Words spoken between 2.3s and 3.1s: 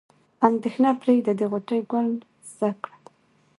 زده کړه.